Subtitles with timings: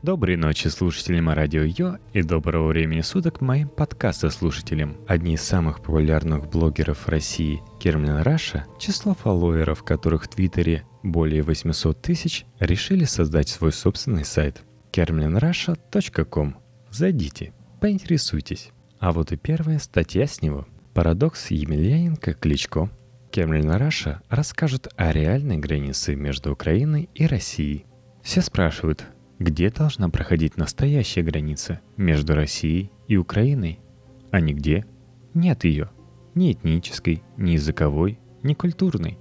[0.00, 4.96] Доброй ночи слушателям радио Йо и доброго времени суток моим подкаста-слушателям.
[5.08, 12.00] Одни из самых популярных блогеров России, Kermlin Russia, число фолловеров которых в Твиттере более 800
[12.00, 14.62] тысяч, решили создать свой собственный сайт
[14.92, 16.56] kermlinrussia.com.
[16.92, 18.70] Зайдите, поинтересуйтесь.
[19.00, 20.68] А вот и первая статья с него.
[20.94, 22.88] Парадокс Емельяненко-Кличко.
[23.32, 27.84] Kermlin Russia расскажет о реальной границе между Украиной и Россией.
[28.22, 29.04] Все спрашивают,
[29.38, 33.78] где должна проходить настоящая граница между Россией и Украиной?
[34.30, 34.84] А нигде.
[35.32, 35.90] Нет ее.
[36.34, 39.18] Ни этнической, ни языковой, ни культурной.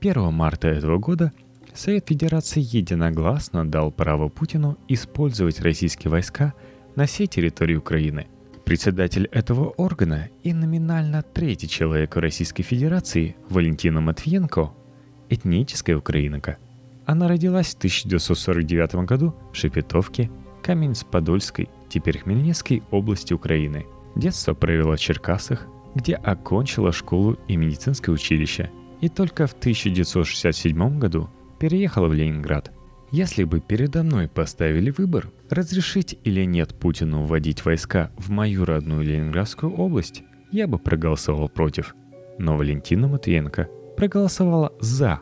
[0.00, 1.32] 1 марта этого года
[1.74, 6.54] Совет Федерации единогласно дал право Путину использовать российские войска
[6.96, 8.26] на всей территории Украины.
[8.64, 14.72] Председатель этого органа и номинально третий человек Российской Федерации Валентина Матвиенко–
[15.30, 16.58] этническая украинка–
[17.06, 20.30] она родилась в 1949 году в Шепетовке,
[20.62, 23.86] Каменец-Подольской, теперь Хмельницкой области Украины.
[24.14, 31.28] Детство провела в Черкасах, где окончила школу и медицинское училище, и только в 1967 году
[31.58, 32.72] переехала в Ленинград.
[33.10, 39.02] Если бы передо мной поставили выбор, разрешить или нет Путину вводить войска в мою родную
[39.02, 41.94] Ленинградскую область, я бы проголосовал против.
[42.38, 45.20] Но Валентина Матвиенко проголосовала «за»,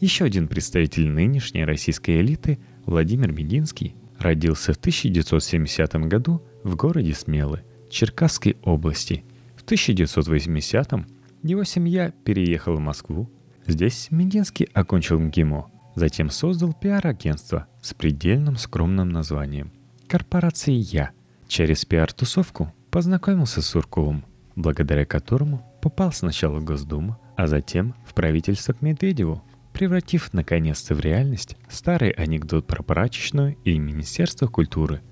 [0.00, 7.62] еще один представитель нынешней российской элиты, Владимир Мединский, родился в 1970 году в городе Смелы,
[7.90, 9.24] Черкасской области.
[9.56, 11.06] В 1980-м
[11.42, 13.30] его семья переехала в Москву.
[13.66, 19.72] Здесь Мединский окончил МГИМО, затем создал пиар-агентство с предельным скромным названием
[20.06, 21.10] «Корпорация Я».
[21.48, 24.24] Через пиар-тусовку познакомился с Сурковым,
[24.56, 29.42] благодаря которому попал сначала в Госдуму, а затем в правительство к Медведеву–
[29.74, 35.02] превратив наконец-то в реальность старый анекдот про прачечную и Министерство культуры.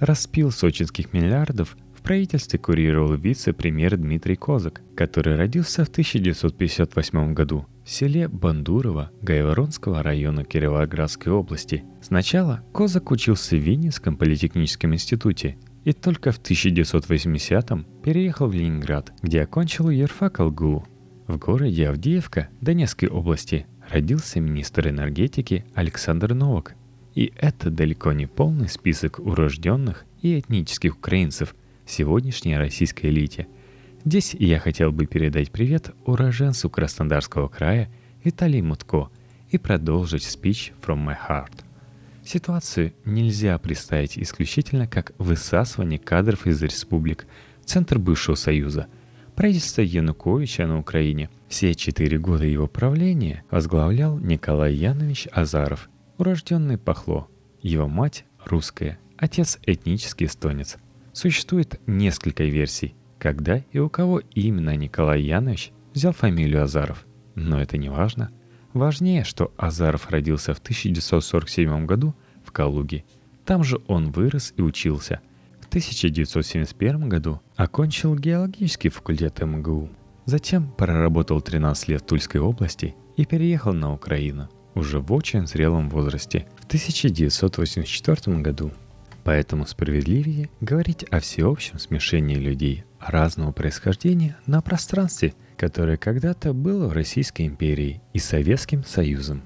[0.00, 7.90] Распил сочинских миллиардов в правительстве курировал вице-премьер Дмитрий Козак, который родился в 1958 году в
[7.90, 11.84] селе Бандурово Гайворонского района Кировоградской области.
[12.02, 19.42] Сначала Козак учился в Винницком политехническом институте и только в 1980-м переехал в Ленинград, где
[19.42, 20.84] окончил юрфак ЛГУ.
[21.26, 26.74] В городе Авдеевка Донецкой области родился министр энергетики Александр Новак.
[27.14, 31.54] И это далеко не полный список урожденных и этнических украинцев
[31.86, 33.48] сегодняшней российской элите.
[34.04, 37.90] Здесь я хотел бы передать привет уроженцу Краснодарского края
[38.22, 39.10] Виталий Мутко
[39.50, 41.64] и продолжить спич from my heart.
[42.24, 47.26] Ситуацию нельзя представить исключительно как высасывание кадров из республик
[47.62, 48.86] в центр бывшего Союза–
[49.40, 57.26] Правительство Януковича на Украине все четыре года его правления возглавлял Николай Янович Азаров, урожденный Пахло.
[57.62, 60.76] Его мать русская, отец этнический эстонец.
[61.14, 67.06] Существует несколько версий, когда и у кого именно Николай Янович взял фамилию Азаров.
[67.34, 68.30] Но это не важно.
[68.74, 72.14] Важнее, что Азаров родился в 1947 году
[72.44, 73.04] в Калуге.
[73.46, 75.20] Там же он вырос и учился–
[75.70, 79.88] 1971 году окончил геологический факультет МГУ.
[80.24, 85.88] Затем проработал 13 лет в Тульской области и переехал на Украину уже в очень зрелом
[85.88, 88.72] возрасте в 1984 году.
[89.22, 96.92] Поэтому справедливее говорить о всеобщем смешении людей разного происхождения на пространстве, которое когда-то было в
[96.94, 99.44] Российской империи и Советским Союзом.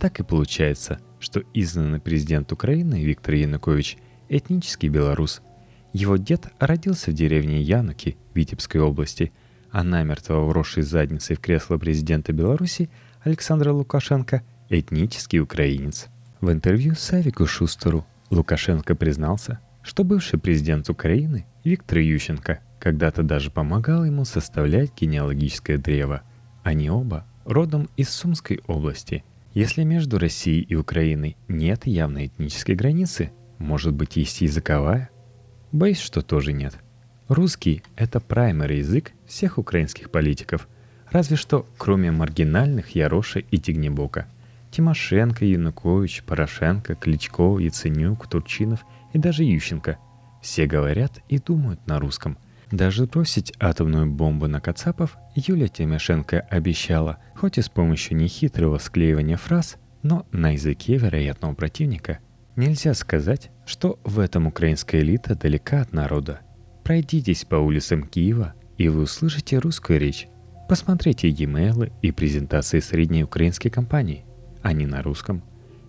[0.00, 3.96] Так и получается, что изгнанный президент Украины Виктор Янукович–
[4.28, 5.40] этнический белорус–
[5.92, 9.32] его дед родился в деревне Януки Витебской области,
[9.70, 12.90] а намертво вросший задницей в кресло президента Беларуси
[13.22, 16.08] Александра Лукашенко– этнический украинец.
[16.40, 24.04] В интервью Савику Шустеру Лукашенко признался, что бывший президент Украины Виктор Ющенко когда-то даже помогал
[24.04, 26.22] ему составлять генеалогическое древо.
[26.64, 29.24] Они оба родом из Сумской области.
[29.54, 35.10] Если между Россией и Украиной нет явной этнической границы, может быть есть языковая?
[35.72, 36.74] Боюсь, что тоже нет.
[37.28, 40.68] Русский— это праймер язык всех украинских политиков,
[41.10, 44.26] разве что кроме маргинальных Яроша и Тигнебока.
[44.70, 48.84] Тимошенко, Янукович, Порошенко, Кличко, Яценюк, Турчинов
[49.14, 49.96] и даже Ющенко.
[50.42, 52.36] Все говорят и думают на русском.
[52.70, 59.38] Даже бросить атомную бомбу на Кацапов Юлия Тимошенко обещала, хоть и с помощью нехитрого склеивания
[59.38, 62.18] фраз, но на языке вероятного противника–
[62.54, 66.40] Нельзя сказать, что в этом украинская элита далека от народа.
[66.84, 70.28] Пройдитесь по улицам Киева, и вы услышите русскую речь.
[70.68, 74.26] Посмотрите e-mail и презентации средней украинской компании.
[74.60, 75.42] Они на русском.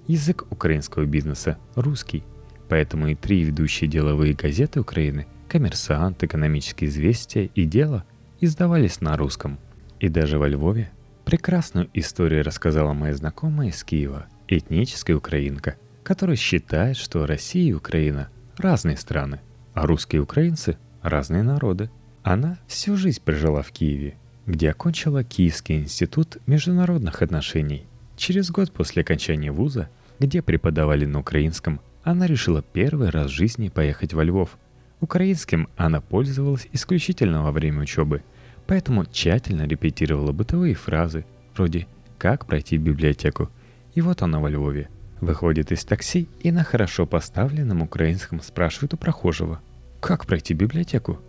[0.07, 2.23] Язык украинского бизнеса– русский.
[2.69, 8.05] Поэтому и три ведущие деловые газеты Украины «Коммерсант», «Экономические известия» и «Дело»
[8.39, 9.59] издавались на русском.
[9.99, 10.91] И даже во Львове
[11.25, 18.29] прекрасную историю рассказала моя знакомая из Киева, этническая украинка, которая считает, что Россия и Украина–
[18.57, 19.39] разные страны,
[19.73, 21.89] а русские и украинцы– разные народы.
[22.21, 24.15] Она всю жизнь прожила в Киеве,
[24.45, 27.85] где окончила Киевский институт международных отношений.
[28.15, 29.89] Через год после окончания вуза,
[30.19, 34.57] где преподавали на украинском, она решила первый раз в жизни поехать во Львов.
[34.99, 38.23] Украинским она пользовалась исключительно во время учебы,
[38.67, 41.25] поэтому тщательно репетировала бытовые фразы,
[41.55, 43.49] вроде «как пройти в библиотеку».
[43.95, 44.89] И вот она во Львове.
[45.23, 49.61] Выходит из такси и на хорошо поставленном украинском спрашивает у прохожего
[50.01, 51.19] «Как пройти библиотеку?»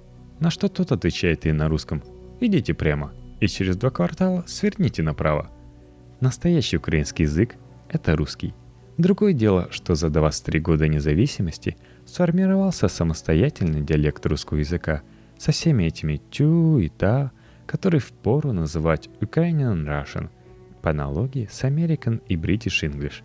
[0.40, 2.02] На что тот отвечает ей на русском
[2.40, 5.48] «Идите прямо, и через два квартала сверните направо».
[6.18, 7.54] Настоящий украинский язык–
[7.88, 8.52] это русский–
[8.98, 15.02] Другое дело, что за 23 года независимости сформировался самостоятельный диалект русского языка
[15.36, 17.32] со всеми этими тю и та,
[17.66, 20.30] которые впору называть Ukrainian Russian
[20.80, 23.22] по аналогии с American и British English.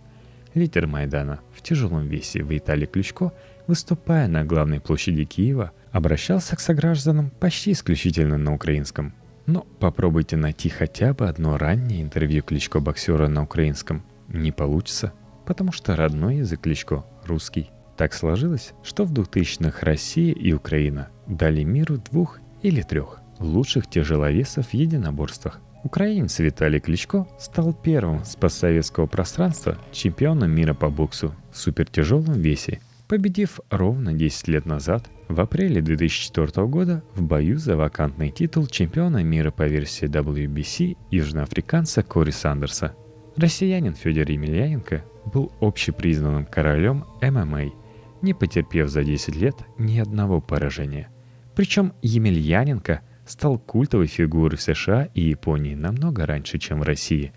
[0.54, 3.34] Лидер Майдана в тяжелом весе Виталий Ключко,
[3.68, 9.14] выступая на главной площади Киева, обращался к согражданам почти исключительно на украинском.
[9.46, 14.04] Но попробуйте найти хотя бы одно раннее интервью Кличко-боксера на украинском.
[14.28, 15.14] Не получится–
[15.50, 17.72] потому что родной язык Кличко– русский.
[17.98, 24.68] Так сложилось, что в 2000-х Россия и Украина дали миру двух или трех лучших тяжеловесов
[24.68, 25.60] в единоборствах.
[25.84, 32.82] Украинец Виталий Кличко стал первым с постсоветского пространства чемпионом мира по боксу в супертяжелом весе,
[33.08, 39.24] победив ровно 10 лет назад, в апреле 2004 года, в бою за вакантный титул чемпиона
[39.24, 42.94] мира по версии WBC южноафриканца Кори Сандерса.
[43.38, 47.72] Россиянин Федор Емельяненко был общепризнанным королем ММА,
[48.22, 51.10] не потерпев за 10 лет ни одного поражения.
[51.56, 57.32] Причем Емельяненко стал культовой фигурой в США и Японии намного раньше, чем в России.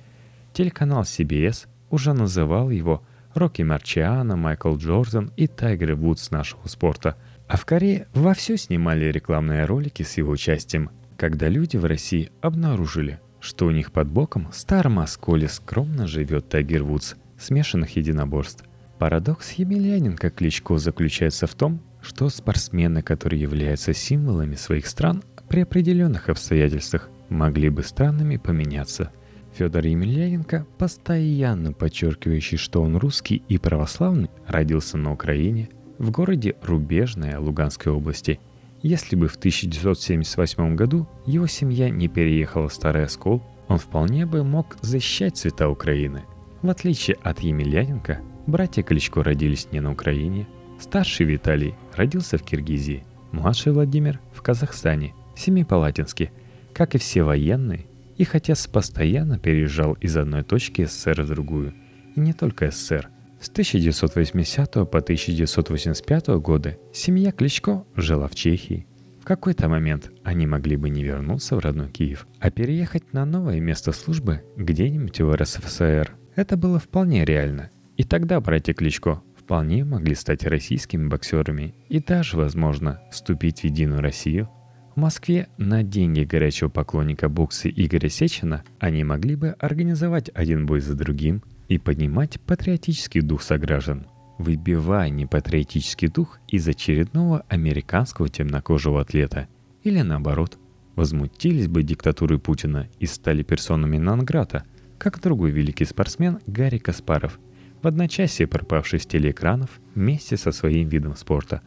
[0.53, 3.03] Телеканал CBS уже называл его
[3.35, 7.17] Рокки Марчиано, Майкл Джордан и Тайгер Вудс нашего спорта.
[7.49, 13.21] А в Корее вовсю снимали рекламные ролики с его участием, когда люди в России обнаружили,
[13.41, 18.65] что у них под боком в старом осколе скромно живет Тайгер Вудс, смешанных единоборств.
[18.99, 25.23] Парадокс Емельяненко Кличко заключается в том, что спортсмены, которые являются символами своих стран,
[25.53, 29.13] при определенных обстоятельствах могли бы странами поменяться.
[29.55, 35.69] Федор Емельяненко, постоянно подчеркивающий, что он русский и православный, родился на Украине,
[35.99, 38.41] в городе Рубежная Луганской области.
[38.83, 44.43] Если бы в 1978 году его семья не переехала в Старый Оскол, он вполне бы
[44.43, 46.25] мог защищать цвета Украины–
[46.63, 50.47] в отличие от Емельяненко, братья Кличко родились не на Украине.
[50.79, 53.03] Старший Виталий родился в Киргизии,
[53.33, 56.31] младший Владимир в Казахстане, Семипалатинске.
[56.73, 57.87] Как и все военные,
[58.17, 61.75] их отец постоянно переезжал из одной точки СССР в другую.
[62.15, 63.09] И не только СССР.
[63.41, 68.87] С 1980 по 1985 годы семья Кличко жила в Чехии.
[69.21, 73.59] В какой-то момент они могли бы не вернуться в родной Киев, а переехать на новое
[73.59, 77.71] место службы где-нибудь в РСФСР– это было вполне реально.
[77.97, 84.01] И тогда братья Кличко вполне могли стать российскими боксерами и даже, возможно, вступить в Единую
[84.01, 84.49] Россию.
[84.95, 90.81] В Москве на деньги горячего поклонника бокса Игоря Сечина они могли бы организовать один бой
[90.81, 94.07] за другим и поднимать патриотический дух сограждан,
[94.39, 99.49] выбивая непатриотический дух из очередного американского темнокожего атлета.
[99.83, 100.59] Или наоборот,
[100.95, 104.65] возмутились бы диктатурой Путина и стали персонами Нанграта–
[105.03, 107.41] как другой великий спортсмен Гарри Каспаров,
[107.83, 111.61] в одночасье пропавший с телеэкранов вместе со своим видом спорта,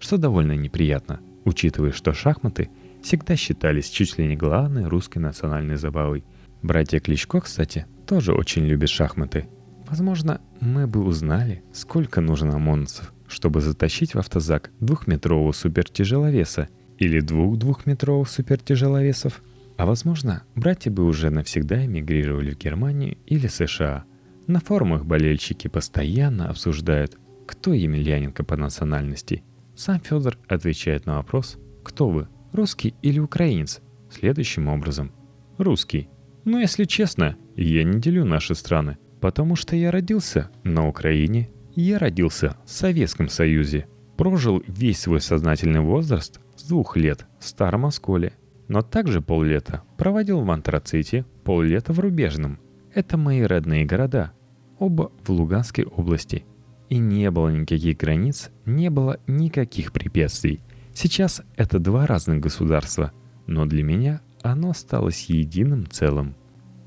[0.00, 2.70] что довольно неприятно, учитывая, что шахматы
[3.02, 6.24] всегда считались чуть ли не главной русской национальной забавой.
[6.62, 9.48] Братья Кличко, кстати, тоже очень любят шахматы.
[9.88, 16.68] Возможно, мы бы узнали, сколько нужно ОМОНовцев, чтобы затащить в автозак двухметрового супертяжеловеса
[16.98, 19.42] или двух двухметровых супертяжеловесов–
[19.82, 24.04] а возможно, братья бы уже навсегда эмигрировали в Германию или США.
[24.46, 29.42] На форумах болельщики постоянно обсуждают, кто Емельяненко по национальности.
[29.74, 35.12] Сам Федор отвечает на вопрос «Кто вы, русский или украинец?» следующим образом.
[35.58, 36.08] «Русский.
[36.44, 41.98] Но если честно, я не делю наши страны, потому что я родился на Украине, я
[41.98, 43.86] родился в Советском Союзе,
[44.16, 48.34] прожил весь свой сознательный возраст с двух лет в Старом Осколе
[48.72, 52.58] но также поллета проводил в Антраците, поллета в Рубежном.
[52.94, 54.32] Это мои родные города,
[54.78, 56.46] оба в Луганской области.
[56.88, 60.60] И не было никаких границ, не было никаких препятствий.
[60.94, 63.12] Сейчас это два разных государства,
[63.46, 66.34] но для меня оно осталось единым целым.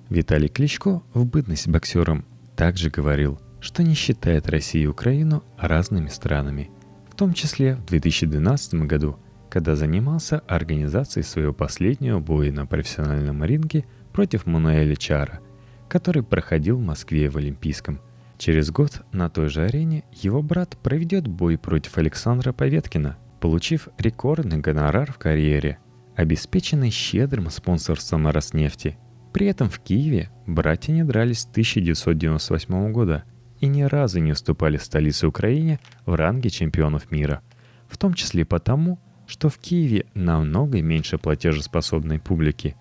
[0.09, 2.25] Виталий Кличко в бытность боксером
[2.55, 6.69] также говорил, что не считает Россию и Украину разными странами,
[7.09, 9.17] в том числе в 2012 году,
[9.49, 15.39] когда занимался организацией своего последнего боя на профессиональном ринге против Мануэля Чара,
[15.87, 17.99] который проходил в Москве в Олимпийском.
[18.37, 24.57] Через год на той же арене его брат проведет бой против Александра Поветкина, получив рекордный
[24.57, 25.79] гонорар в карьере,
[26.15, 28.97] обеспеченный щедрым спонсорством Роснефти.
[29.33, 33.23] При этом в Киеве братья не дрались с 1998 года
[33.59, 37.41] и ни разу не уступали столице Украине в ранге чемпионов мира,
[37.87, 42.75] в том числе потому, что в Киеве намного меньше платежеспособной публики.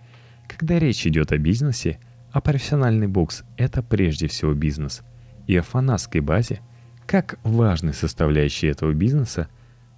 [0.49, 1.99] Когда речь идет о бизнесе,
[2.33, 5.03] а профессиональный бокс– это прежде всего бизнес–
[5.47, 6.61] и о фанатской базе,
[7.07, 9.49] как важной составляющей этого бизнеса,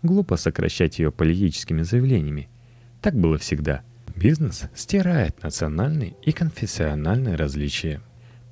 [0.02, 2.48] глупо сокращать ее политическими заявлениями.
[3.00, 3.82] Так было всегда.
[4.14, 8.00] Бизнес стирает национальные и конфессиональные различия.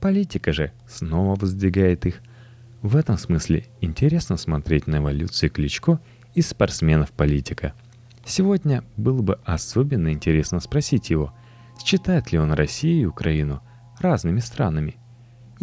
[0.00, 2.20] Политика же снова воздвигает их.
[2.82, 6.00] В этом смысле интересно смотреть на эволюцию Кличко
[6.34, 7.72] из спортсменов-политика.
[8.26, 11.32] Сегодня было бы особенно интересно спросить его,
[11.82, 13.62] считает ли он Россию и Украину
[14.00, 14.96] разными странами–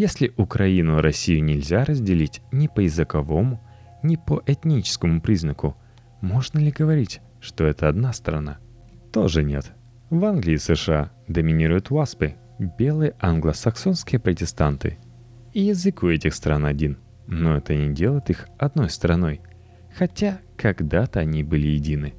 [0.01, 3.62] если Украину и Россию нельзя разделить ни по языковому,
[4.01, 5.77] ни по этническому признаку,
[6.22, 8.58] можно ли говорить, что это одна страна?
[9.13, 9.74] Тоже нет.
[10.10, 14.98] В Англии и США доминируют васпы, белые англосаксонские протестанты.
[15.53, 19.41] И язык у этих стран один, но это не делает их одной страной.
[19.96, 22.15] Хотя когда-то они были едины.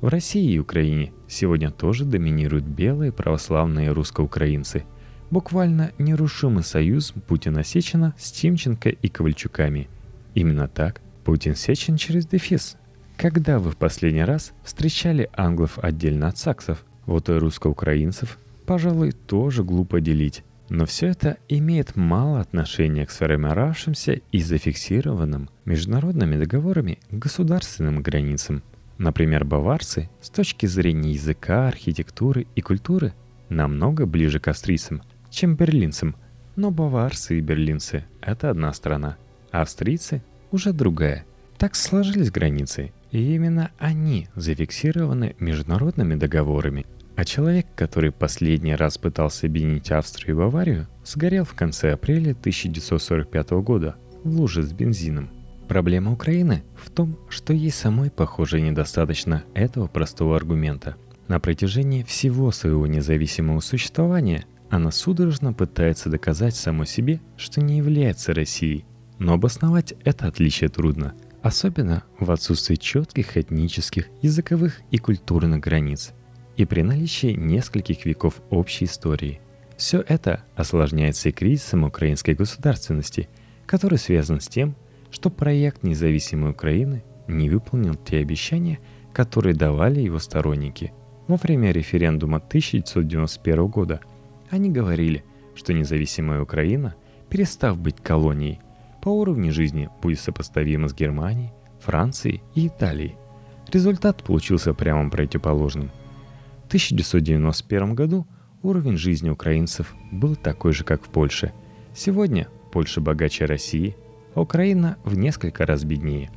[0.00, 4.84] В России и Украине сегодня тоже доминируют белые православные русско-украинцы–
[5.30, 9.88] Буквально нерушимый союз Путина-Сечина с Тимченко и Ковальчуками.
[10.34, 12.76] Именно так Путин-Сечин через дефис.
[13.16, 19.64] Когда вы в последний раз встречали англов отдельно от саксов, вот и русско-украинцев, пожалуй, тоже
[19.64, 20.44] глупо делить.
[20.68, 28.62] Но все это имеет мало отношения к сформировавшимся и зафиксированным международными договорами государственным границам.
[28.98, 33.12] Например, баварцы с точки зрения языка, архитектуры и культуры
[33.48, 35.02] намного ближе к австрийцам–
[35.36, 36.16] чем берлинцам.
[36.56, 39.18] Но баварцы и берлинцы– это одна страна,
[39.52, 41.26] а австрийцы– уже другая.
[41.58, 46.86] Так сложились границы, и именно они зафиксированы международными договорами.
[47.14, 53.50] А человек, который последний раз пытался объединить Австрию и Баварию, сгорел в конце апреля 1945
[53.62, 55.30] года в луже с бензином.
[55.68, 60.96] Проблема Украины в том, что ей самой, похоже, недостаточно этого простого аргумента.
[61.28, 68.34] На протяжении всего своего независимого существования она судорожно пытается доказать самой себе, что не является
[68.34, 68.84] Россией.
[69.18, 76.12] Но обосновать это отличие трудно, особенно в отсутствии четких этнических, языковых и культурных границ
[76.56, 79.40] и при наличии нескольких веков общей истории.
[79.76, 83.28] Все это осложняется и кризисом украинской государственности,
[83.66, 84.74] который связан с тем,
[85.10, 88.78] что проект независимой Украины не выполнил те обещания,
[89.12, 90.92] которые давали его сторонники
[91.26, 94.00] во время референдума 1991 года–
[94.50, 95.24] они говорили,
[95.54, 96.94] что независимая Украина,
[97.28, 98.60] перестав быть колонией,
[99.02, 103.16] по уровню жизни будет сопоставима с Германией, Францией и Италией.
[103.72, 105.90] Результат получился прямо противоположным.
[106.64, 108.26] В 1991 году
[108.62, 111.52] уровень жизни украинцев был такой же, как в Польше.
[111.94, 113.96] Сегодня Польша богаче России,
[114.34, 116.30] а Украина в несколько раз беднее.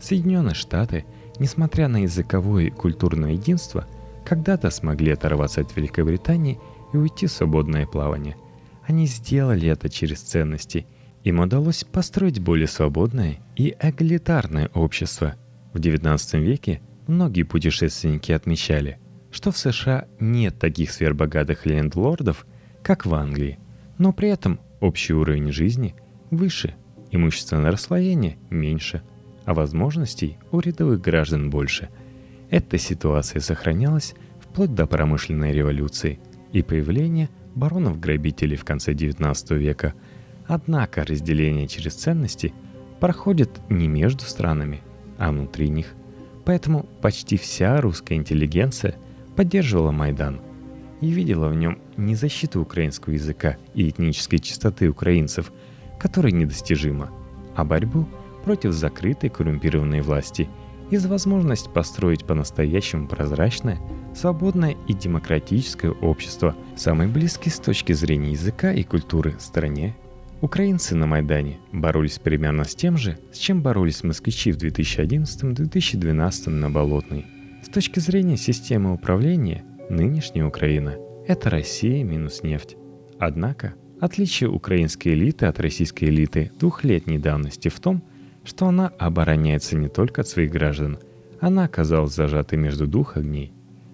[0.00, 1.04] Соединенные Штаты,
[1.38, 3.86] несмотря на языковое и культурное единство,
[4.24, 6.58] когда-то смогли оторваться от Великобритании
[6.92, 8.36] и уйти в свободное плавание.
[8.86, 10.86] Они сделали это через ценности.
[11.22, 15.36] Им удалось построить более свободное и эгалитарное общество.
[15.72, 18.98] В XIX веке многие путешественники отмечали,
[19.30, 22.46] что в США нет таких сверхбогатых лендлордов,
[22.82, 23.58] как в Англии,
[23.98, 25.94] но при этом общий уровень жизни
[26.30, 26.74] выше,
[27.10, 29.02] имущественное расслоение меньше,
[29.44, 31.90] а возможностей у рядовых граждан больше.
[32.50, 36.18] Эта ситуация сохранялась вплоть до промышленной революции–
[36.52, 39.94] и появление баронов-грабителей в конце XIX века.
[40.46, 42.52] Однако разделение через ценности
[42.98, 44.80] проходит не между странами,
[45.18, 45.94] а внутри них.
[46.44, 48.96] Поэтому почти вся русская интеллигенция
[49.36, 50.40] поддерживала Майдан
[51.00, 55.52] и видела в нем не защиту украинского языка и этнической чистоты украинцев,
[55.98, 57.10] которая недостижима,
[57.54, 58.08] а борьбу
[58.44, 60.48] против закрытой коррумпированной власти
[60.90, 63.78] и за возможность построить по-настоящему прозрачное–
[64.14, 69.94] свободное и демократическое общество, самый близкий с точки зрения языка и культуры стране
[70.40, 76.70] Украинцы на Майдане боролись примерно с тем же, с чем боролись москвичи в 2011-2012 на
[76.70, 77.26] Болотной.
[77.62, 80.96] С точки зрения системы управления, нынешняя Украина–
[81.28, 82.78] это Россия минус нефть.
[83.18, 88.02] Однако, отличие украинской элиты от российской элиты двухлетней давности в том,
[88.42, 90.98] что она обороняется не только от своих граждан,
[91.38, 93.52] она оказалась зажатой между двух огней.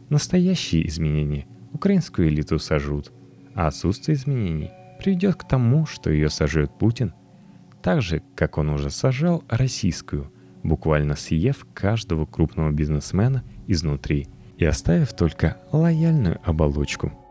[0.09, 1.47] Настоящие изменения.
[1.73, 3.13] Украинскую элиту сожрут,
[3.55, 7.13] а отсутствие изменений приведет к тому, что ее сожжет Путин,
[7.83, 10.33] так же, как он уже сажал российскую,
[10.63, 17.13] буквально съев каждого крупного бизнесмена изнутри и оставив только лояльную оболочку–